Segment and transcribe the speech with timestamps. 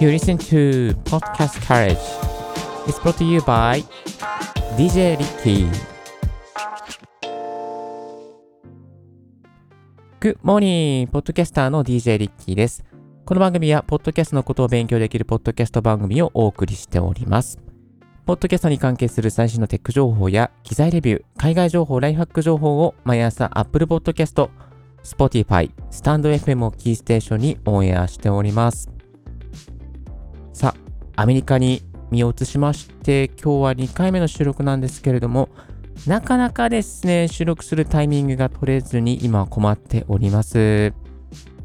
[0.00, 1.98] You listen to Podcast Courage.
[2.86, 3.82] It's brought to you by
[4.76, 5.68] DJ Ricky.
[10.20, 11.08] Good morning!
[11.08, 12.84] ポッドキャスターの DJ リッキーです。
[13.24, 17.58] この番組は、ポッドキャストのことを勉強できるポッドキャスト番組をお送りしております。
[18.24, 24.48] ポッドキャストに関係する最新のテック情報や機材レビュー、海外情報、ライフハック情報を毎朝 Apple Podcast、
[25.02, 28.97] Spotify、スタンド FM をキーステーションにオンエアしております。
[30.58, 30.74] さ
[31.14, 35.50] あ、アメリカに身を移しまして、今日は2回目の収録なんですけれども、
[36.04, 40.92] なかなかですね、収録するタイミングが取れずに今困っております。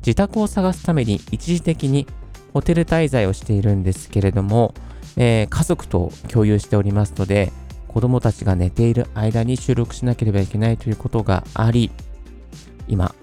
[0.05, 2.05] 自宅を探すために一時的に
[2.53, 4.75] ホテル滞在をしているんですけれども、
[5.17, 7.51] えー家族と共有しておりますので、
[7.87, 11.89] 子供たちが寝ている間に収録しなければいけないということがあり、
[12.87, 13.15] 今、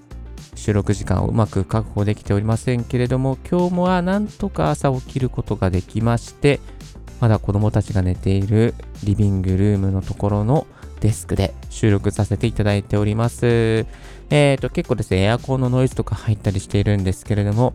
[0.61, 6.59] 収録時間をうまく確保できておりませんけれども、今日もはなんとか朝起きることができまして、
[7.19, 10.67] まだ子供たちが寝ているリビングルームのところの
[10.99, 13.87] デスクで収録させていただいております。
[14.29, 17.73] えーと、結構ですね、エアコンのノイズとか入ったりしているんですけれども、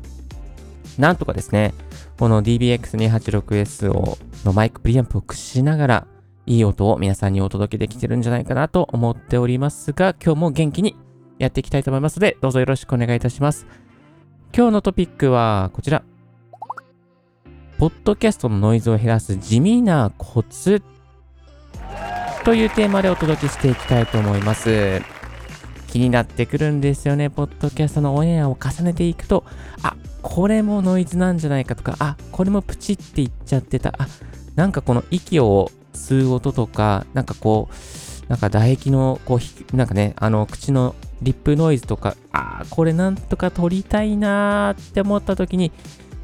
[0.96, 1.74] なんとかですね、
[2.20, 6.06] この DBX286S をのマイクプリアンプを駆使しながら、
[6.46, 10.94] いい音を皆さんにお届けできてるんじゃないかなと思っておりますが、今日も元気に
[11.38, 13.66] やっていきたいと思いますので、どうぞよろしくお願いいたします。
[14.56, 16.02] 今日のトピックはこちら。
[17.78, 20.82] ポッドキャストのノイズを減らす地味なコツ
[22.44, 25.02] というテーマでお届けしていきたいと思います。
[25.88, 27.28] 気になってくるんですよね。
[27.28, 29.44] ポッドキャストのオンエアを重ねていくと、
[29.82, 33.94] あ、これもノイズなんじゃないかとか、あ、これもプチって言っちゃってた。
[33.98, 34.08] あ、
[34.54, 39.38] なんかこの息を吸う音とか、なんかこう、なんか唾液の、こ
[39.72, 45.72] う、なんかね、あの、口のリップノイズとか、あーこれなんとか撮りたいなーって思った時に、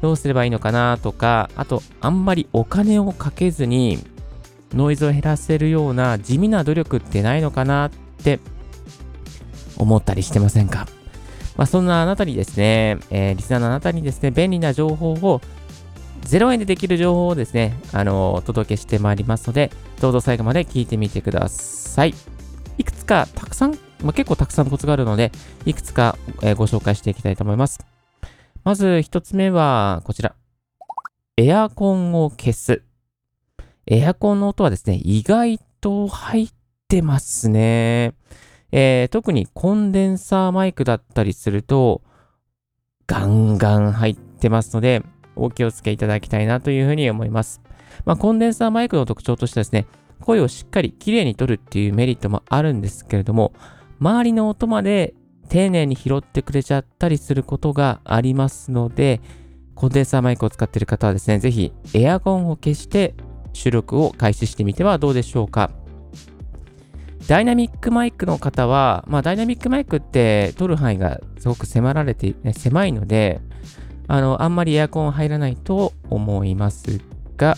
[0.01, 3.99] どうすればいいのかなとか、あと、あんまりお金をかけずに、
[4.73, 7.89] ノイズを減らせるような地味な努力ってないのかなっ
[8.23, 8.39] て
[9.77, 10.87] 思ったりしてませんか？
[11.55, 15.41] まあ、そんなあなたにですね、えーリスナーのあなたにですね、便利な情報を、
[16.23, 19.71] 0円でできる情報をですね、あのお届けしてまいりますので、
[20.01, 22.13] どうぞ最後まで聞いてみてください。
[22.77, 25.31] いくつかたくさん、まあ、結構たくさんコツがあるので、
[25.65, 27.79] いくつか、えご紹介していきたいと思います。
[28.63, 30.35] まず一つ目はこちら。
[31.37, 32.83] エアコンを消す。
[33.87, 36.49] エアコンの音はですね、意外と入っ
[36.87, 38.13] てますね。
[38.71, 42.01] えー特にコンデンサーマイクだったりすると、
[43.07, 45.03] ガンガン入ってますので、
[45.35, 47.61] お気をつけいただきたいなというふうに思います。
[48.05, 49.87] まあ、コンデンサーマイクの特徴としてですね、
[50.19, 53.53] 声をしっかりきれいに取るっていうメリットもあるんですけれども、
[53.99, 55.13] 周りの音まで
[55.49, 59.21] 丁寧に拾ってくれちゃったりすることがありますので、
[59.75, 63.15] コンデンサーマイクを使っている方はですね、ぜひエアコンを消して
[63.53, 65.71] 収録を開始してみてはどうでしょうか。
[67.27, 73.39] ダイナミックマイクの方は、まあ、ダイナミックマイクって取る範囲がすごく迫られて、ね狭いので、
[74.07, 76.99] あの、あんまりエアコン入らないと思います
[77.37, 77.55] が、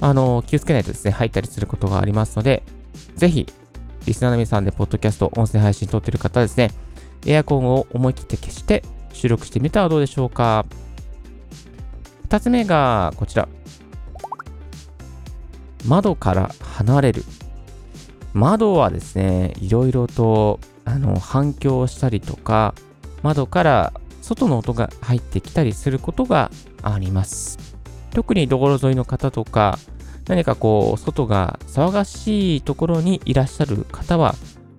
[0.00, 2.62] あの、気をつけないとですね、入ったりすることがありますので、
[3.16, 3.46] ぜひ、
[4.06, 6.70] リスナーの皆さんで、ポッドキャスト、音声配信撮ってる方ですね、
[7.26, 8.82] エアコンを思い切って消して
[9.12, 10.66] 収録してみたらどうでしょうか。
[12.24, 13.48] 二つ目がこちら。
[15.86, 17.24] 窓から離れる。
[18.34, 22.74] 窓はですね、いろいろとあの反響したりとか、
[23.22, 26.50] 窓から外の音が入ってきたりすることが
[26.82, 27.58] あります。
[28.10, 29.78] 特に道路沿いの方とか、
[30.28, 34.34] 何かこう、外が騒がしいところにいらっしゃる方は、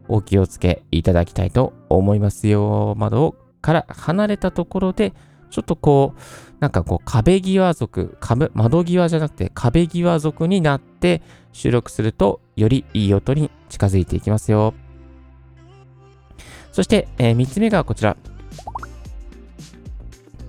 [0.08, 2.94] お気をつけいただきたいと思いますよ。
[2.98, 5.14] 窓から離れたところで、
[5.50, 6.20] ちょっとこう、
[6.60, 11.22] なんかこう壁際族、壁窓際じゃなくて壁際族になって
[11.54, 14.74] 収録するとよりいい音に近づいていきますよ。
[16.72, 18.18] そして、え3つ目がこちら。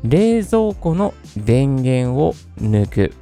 [0.03, 3.15] 冷蔵庫の電源を抜く。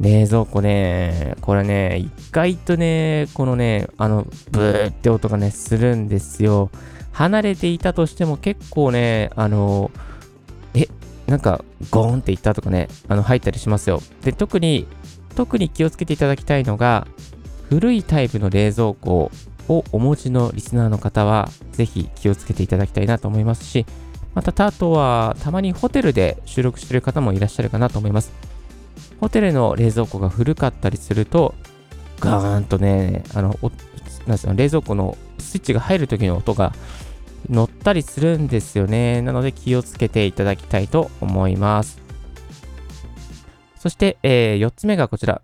[0.00, 6.70] 冷蔵庫ね、これね、意外とね、このね、あの、ブーって音がね、するんですよ。
[7.12, 9.90] 離れていたとしても結構ね、あの、
[10.74, 10.88] え、
[11.26, 14.02] なんか、ゴーンっていったとかね、あの、入ったりしますよ。
[14.22, 14.86] で、特に、
[15.36, 17.06] 特に気をつけていただきたいのが、
[17.68, 19.30] 古いタイプの冷蔵庫
[19.68, 23.86] をお持ちのリスナーの方は、ぜひ気をつけていただきたいなと思いますし、
[24.34, 28.53] また、あとは、たまにホテルで収録してる方もいらっしゃるかなと思います。
[29.20, 31.54] ホテルの冷蔵庫が古かったりすると、
[32.20, 33.58] ガーンとね、あの、
[34.26, 36.72] なんすか冷蔵庫のスイッチが入る時の音が
[37.48, 39.22] 乗ったりするんですよね。
[39.22, 42.00] なので気をつけていただきたいと思います。
[43.76, 45.42] そして、えー、4つ目がこちら。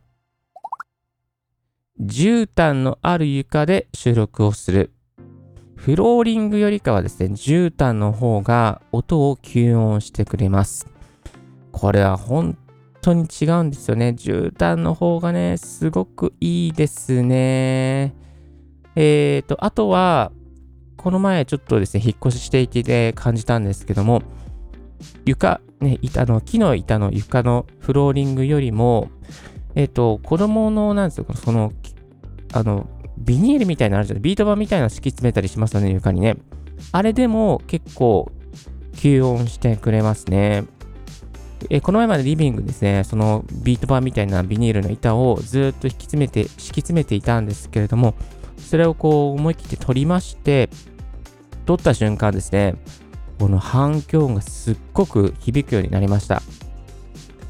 [2.01, 4.93] 絨毯のある床で収録をする。
[5.77, 10.87] フローリングよりかはですね、絨毯の方が音を吸音してくれます。
[11.73, 12.57] これは本
[13.01, 14.15] 当に違うんですよね。
[14.17, 18.15] 絨毯の方がね、すごくいいですね。
[18.97, 20.33] えーと、あとは、
[20.97, 24.23] この前ちょっとですね、引っ越ししていて感じたんですけども、
[25.25, 29.11] 床、ね、板の、木の板の床のフローリングよりも、
[29.75, 31.73] えっ、ー、と、子供の、なんですよ、その、
[32.53, 32.87] あの、
[33.17, 36.37] ビニールみたいなのあるじゃないビート板みたいなの敷き詰めたりしますよね、床にね。
[36.93, 38.31] あれでも結構
[38.95, 40.65] 吸音してくれますね。
[41.69, 48.15] えこの前までリビングですね、そのビート板みたいなビニールの板をずっと引き詰めて、敷き詰めていたんですけれども、
[48.59, 50.71] それをこう思い切って取りまして、
[51.67, 52.77] 取った瞬間ですね、
[53.39, 56.43] この反響音がすっごく響くようになりました。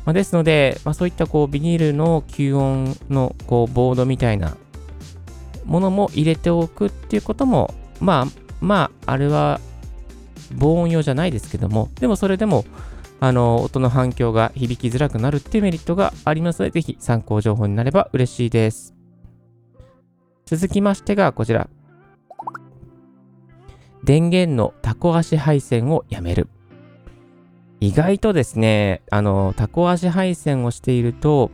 [0.04, 4.56] まあ、ですので、まあ、そういったこうビニールの吸音のこうボードみたいな
[5.64, 8.26] ものも入れておくっていうことも、まあ、
[8.60, 9.60] まあ、あれは
[10.52, 12.64] 防音用じゃないですけども、でもそれでも、
[13.20, 18.94] あの、音の反響が響きづらくなるっていうメリットがありますので、ぜひ参考情報になれば嬉しいです。
[20.46, 21.68] 続きましてがこちら。
[24.02, 26.48] 電源のタコ足配線をやめる。
[27.80, 31.50] 意外とですね、あの、タコ足配線をしていると、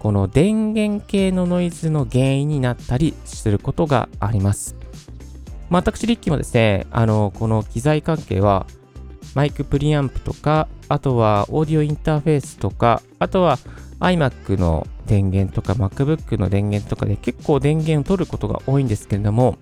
[0.00, 4.76] この電源系のノイズの原因になったりすることがあります。
[5.70, 8.66] ま私、リッキーもですね、あの、この機材関係は、
[9.38, 13.60] マイクプリアンプとか、あとはオーディオインターフェースとか、あとは
[14.00, 19.56] iMac の電源とか MacBook の電源とかで結構電源を取ることが多いんですけれども、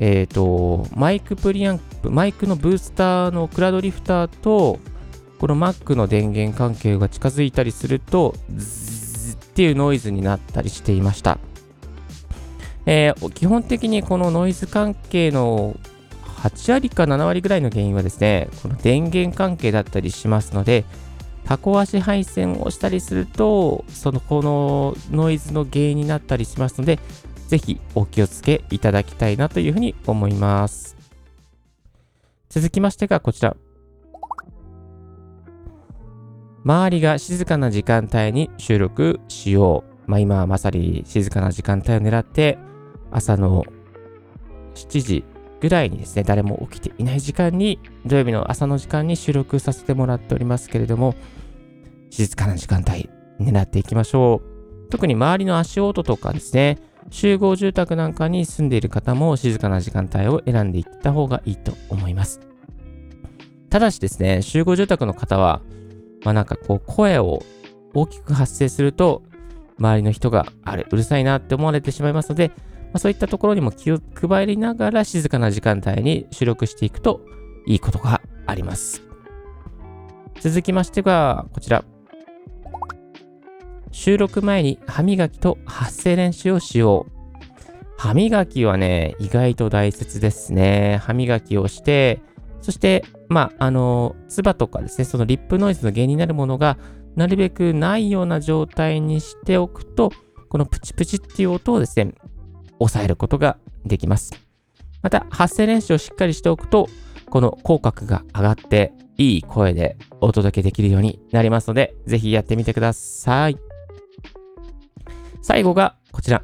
[0.00, 4.78] えっ、ー、と、マイクプリアンプ、マイクのブースターのクラウドリフターと、
[5.38, 11.38] この Mac の電源関係が近づいたりすると、ズっていうノイズになったりしていました。
[12.84, 15.74] えー、基本的にこのノイズ関係の
[16.42, 20.84] 8割か7割ぐらいの原因はですね、この電源関係だったりしますので、
[21.44, 26.98] タコ足配線をしたりすると、そのこのノイズの原因になったりしますので、
[27.48, 30.96] ぜひお気をつけいただきたいなというふうに思います。
[32.50, 33.56] 続きましてがこちら。
[36.64, 40.10] 周りが静かな時間帯に収録しよう。
[40.10, 42.58] まあ今はまさに静かな時間帯を狙って
[43.10, 43.64] 朝の
[44.74, 45.24] 7時
[45.60, 51.14] ぐらいにですね、誰も起きていない時間に、土曜日の朝の時間に収録させてもらっておりますけれども、
[52.10, 53.10] 静かな時間帯
[53.40, 54.88] 狙っていきましょう。
[54.90, 56.78] 特に周りの足音とかですね、
[57.10, 62.40] 集合住宅なんかに住んでいる方も静かな時間帯を選んでいった方がいいと思います。
[63.70, 65.60] ただしですね、集合住宅の方は、
[66.24, 67.42] まあなんかこう声を
[67.94, 69.22] 大きく発生すると、
[69.78, 72.50] 周りの人があれ、うるさいなって思われてしまいますので、
[72.92, 77.20] ま、そういったところにも気を配りながら静かな時間帯に収録していくと
[77.66, 79.02] いいことがあります。
[80.40, 81.84] 続きましては、こちら。
[83.90, 87.18] 収録前に歯磨きと発声練習をしよう。
[87.96, 91.00] 歯磨きはね、意外と大切ですね。
[91.02, 92.20] 歯磨きをして、
[92.60, 96.78] そして、まあ、あの、唾とかですね、そのリップノイズの原因になるものが、
[97.16, 100.12] なるべくないような状態にしておくと、
[100.48, 102.14] このプチプチっていう音をですね、
[102.78, 104.32] 抑えることができます。
[105.02, 106.88] また、発声練習をしっかりしておくと、
[107.30, 113.58] この口角が上がって、いい声でお届けできるようになりますので、ぜひやってみてください。
[115.42, 116.42] 最後がこちら。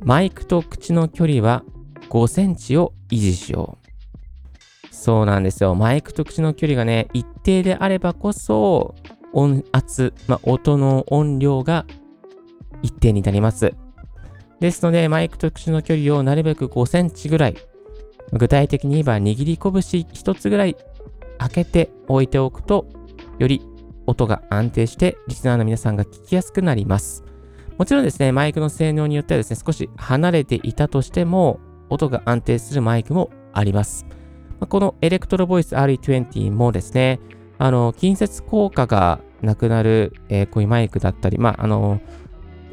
[0.00, 1.64] マイクと口の距離は
[2.08, 4.94] 5センチを維持しよう。
[4.94, 5.74] そうなんですよ。
[5.74, 8.94] マイクと口の距離がね、一定であればこそ、
[9.32, 11.86] 音圧、まあ、音の音量が
[12.82, 13.74] 一定になります。
[14.60, 17.56] ですので、マイクと口の距離をなるべく5センチぐらい、
[18.32, 20.76] 具体的に言えば握り拳一つぐらい
[21.38, 22.86] 開けて置いておくと、
[23.38, 23.62] より
[24.06, 27.24] 音が安定して、リスナーの皆さんが聞きやすくなります。
[27.78, 34.06] もちろんですね、マイクの性能によってはですね、少し離れていたとしても、音が安定するマイクもあります。
[34.68, 37.18] このエレクトロボイス RE20 もですね、
[37.58, 42.00] あの、近接効果がなくなる、えー、こういうマイクだったり、まあ、あの、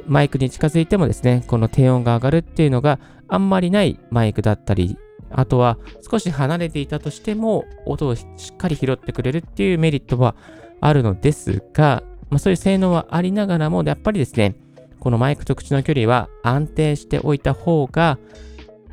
[0.08, 4.98] マイクに近づいてもですね、この低音が上がるっていうのがあんまりないマイクだったり、
[5.30, 5.78] あとは
[6.10, 10.36] 少し離れていたとしても音をしっかり拾ってくれるっていうメリットは
[10.80, 14.56] あるのですが、まあ、そういう性能はありながらも、やっぱりですね、
[15.00, 18.18] このマイクと口の距離は安定しておいた方が、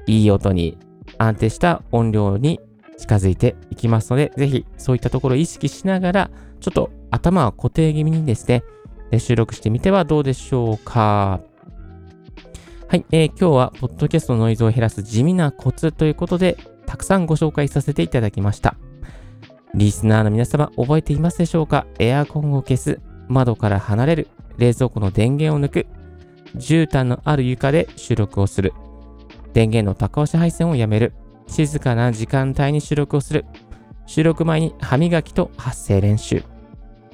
[0.06, 0.76] いい音に、
[1.18, 2.60] 安定した音量に
[2.98, 6.30] 近づいていきますので、ぜひそういったところを意識しながら、
[6.60, 8.62] ちょっと頭を固定気味にですね、
[9.18, 11.40] 収録してみてはどうでしょうか。
[12.88, 16.56] はい、えー、今日は、ポッドキャストのノイズを減らす地味なコツということで、
[16.86, 18.76] たくさんご紹介させていただきました。
[19.74, 21.86] リスナーの皆様、覚えていますでしょうか？
[21.98, 24.28] エアコンを消す、窓から離れる、
[24.58, 25.86] 冷蔵庫の電源を抜く、
[26.56, 28.72] 絨毯のある床で収録をする、
[29.54, 31.14] 電源の高押し配線をやめる、
[31.48, 33.44] 静かな時間帯に収録をする、
[34.06, 36.44] 収録前に歯磨きと発声練習、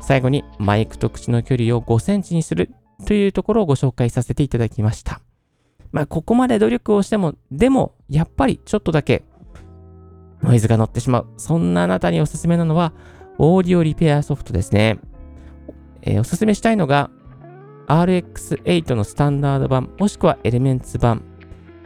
[0.01, 2.71] 最後にマイクと口の距離を5センチにする
[3.07, 5.21] というところをご紹介させていただきました。
[5.93, 9.25] まあ、ここまで努力をしても、でも、やっぱりちょっとだけ
[10.43, 11.27] ノイズが乗ってしまう。
[11.37, 12.93] そんなあなたにおすすめなのは、
[13.39, 14.99] オーディオリペアソフトですね。
[16.03, 17.11] えー、おすすめしたいのが、
[17.89, 21.23] RX8 のスタンダード版、もしくはエレメンツ版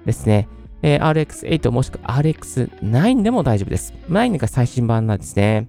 [0.05, 0.49] ですね。
[0.83, 3.95] えー、RX8 もしくは RX9 でも大丈夫です。
[4.09, 5.69] 9が最新版なんですね。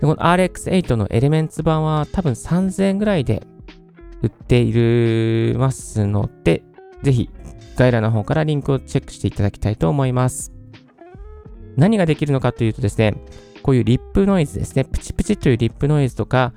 [0.00, 3.46] でこの RX8 のエレメンツ版は多分3000円ぐらいで
[4.22, 6.62] 売っているますので、
[7.02, 7.30] ぜひ
[7.76, 10.52] 概要欄の方からリンクをチェックしていただきたいと思います。
[11.76, 13.14] 何ができるのかというとですね、
[13.62, 16.52] こういうリップノイズですね、プチプチというリップノイズとか、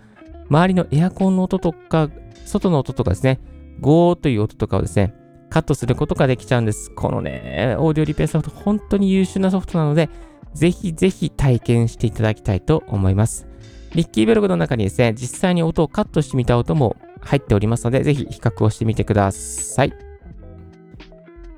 [0.50, 2.10] 周りのエアコンの音とか、
[2.46, 3.40] 外の音とかですね、
[3.80, 5.14] ゴーという音とかをですね、
[5.50, 6.90] カットすることができちゃうんです。
[6.92, 10.10] このね、オーディオリペアソフト、本当に優秀なソフトなので、
[10.54, 13.48] ぜひぜひ体験していただきたいと思います。
[13.94, 19.94] リッキーブログの中にですね、実際に音をカットしてみた音も入っておりますので、ぜひ比較をしてみてください。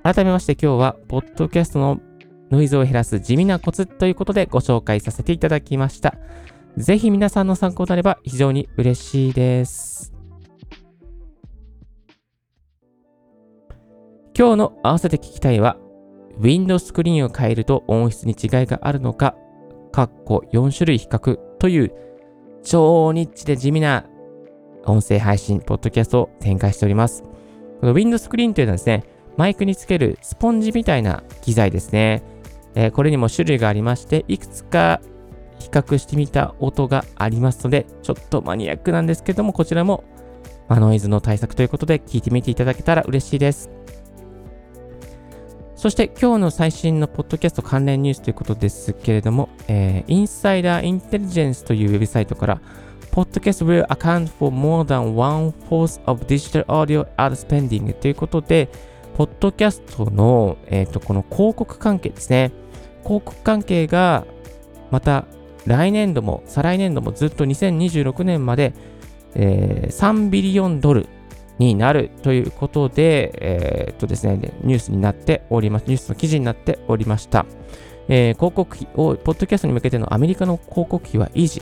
[0.03, 1.99] 改めまして今日は、ポッドキャストの
[2.51, 6.15] ノイズを減らす地味なコツということでご紹介させていただきました。
[6.77, 10.11] ぜひ皆さんの参考となれば非常に嬉しいです。
[14.35, 15.77] 今日の合わせて聞きたいは、
[16.37, 19.35] ウィンドスクリーンを変えると音質に違いがあるのか、
[19.91, 21.93] かっこ4種類比較という
[22.63, 24.05] 超ニッチで地味な
[24.85, 27.23] 音声配信、ポッドキャストを展開しております。
[27.79, 29.03] このウィンドスクリーンというのはですね、
[29.37, 32.23] マイクにつけるスポンジみたいな機材ですね。
[32.75, 35.01] えー、これにも種類がありまして、いくつか
[35.59, 40.03] 比較してみた音がありますので、ちょっとマニアックなんですけども、こちらも、
[40.67, 43.82] まノイズの対策ということで聞いてみていただけたら嬉しいです。
[45.83, 52.61] そして今日の最新のポッドキャスト関連ニュースということですけれども、えー、インサイダーインテリジェンスというウェブサイトから、
[53.11, 58.69] Podcast will account for more than one fourth of digital audio ad spending ということで、
[59.17, 62.53] ポッドキャストの、えーと、この広告関係ですね。
[63.03, 64.25] 広告関係が
[64.89, 65.25] また
[65.65, 68.73] 来年度も再来年度もずっと2026年まで、
[69.35, 71.09] えー、3ビリオンドル
[71.59, 75.85] になるということで、えー、っとですね、ニュースになっております。
[75.87, 77.45] ニュースの記事になっておりました。
[78.09, 81.61] えー、広告費を、ポッドキャストに向けてのアメリカの広告費は維持、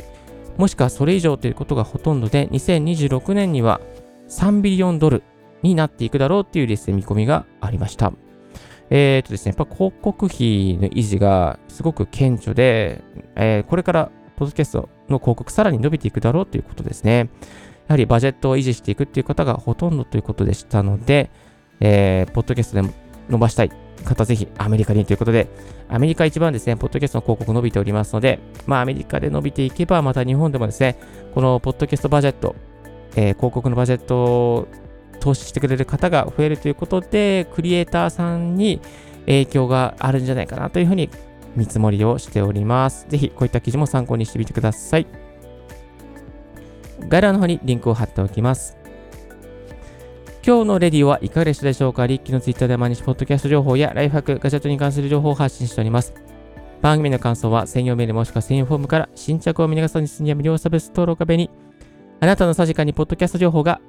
[0.57, 3.81] もしくはそれ以上ということがほとんどで、2026年には
[4.29, 5.23] 3ビリオンドル
[5.61, 8.13] になっていくだろうっていうですね、見込みがありました。
[8.89, 13.01] えっ、とですね、やっぱ広告費の維持がすごく顕著で、
[13.35, 17.29] えー、これからポッドキャストの広告さらに伸びていくだろうということですね。
[17.91, 21.29] やはりバジェットを維持していくっていう方がほとんどということでしたので、
[21.81, 22.89] えー、ポッドキャストで
[23.29, 23.71] 伸ばしたい
[24.05, 25.49] 方、ぜひアメリカにということで、
[25.89, 30.95] アメリカ一番ですね、ポッドキャストの広告伸びておりますので、まあアメリカで伸びていけば、また日本でもですね、
[31.35, 32.55] このポッドキャストバジェット、
[33.17, 34.67] えー、広告のバジェットを
[35.19, 38.79] 投資してくれる方が増えるということで、クリエイターさんに
[39.25, 41.09] 影響があるんじゃないかなというふうに
[41.57, 43.05] 見積もりをしております。
[43.09, 45.20] ぜひこういった記事も参考にしてみてください。
[47.07, 48.77] 概要欄の方にリンクを貼っておきます。
[50.45, 52.07] 今日のレディオはいかがでしたでしょうか？
[52.07, 56.13] リッキーのツイッターで毎日ポッドキャスト情報やライフハック、ガジェットに関する情報を発信しております。
[56.81, 61.51] 番組の感想は専用メールもしくは専用フォームから新着を見逃さずにすんや無料サービス登録壁に
[62.19, 63.79] あなたのさじかにポッドキャスト情報が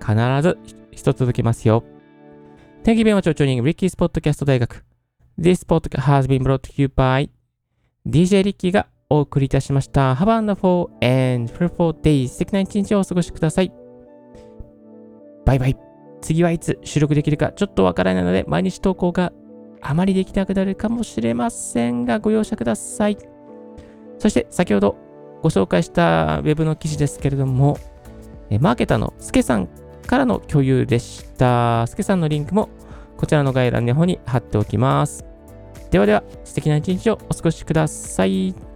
[0.00, 0.58] 必ず
[0.90, 1.82] 一つ続きますよ。
[2.84, 4.84] Thank you very much for joining Ricky's Podcast 大学。
[5.40, 7.30] This podcast has been brought to you by
[8.06, 10.14] DJ リッキーがお送りいたしました。
[10.14, 10.88] Have a wonderful
[11.34, 12.26] and fruitful day.
[12.26, 13.70] 素敵な一日をお過ごしください。
[15.44, 15.76] バイバイ。
[16.22, 19.30] 次はいつ収録できるかちょっとわからないので、毎日投稿が
[19.82, 23.18] あまりできなくなるかもしれませんが、ご容赦ください。
[24.18, 24.96] そして、先ほど
[25.42, 27.76] ご紹介した Web の記事ですけれども、
[28.60, 29.68] マーケターのスケさん
[30.06, 31.86] からの共有でした。
[31.86, 32.70] すけさんのリンクも
[33.18, 35.26] こちらの概要欄の方に貼っておきます。
[35.90, 38.71] ではでは、素敵な一日をお過ごしください。